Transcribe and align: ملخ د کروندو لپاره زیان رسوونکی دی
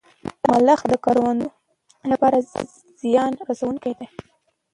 ملخ 0.49 0.79
د 0.91 0.93
کروندو 1.05 1.49
لپاره 2.11 2.37
زیان 3.01 3.31
رسوونکی 3.49 3.93
دی 3.99 4.07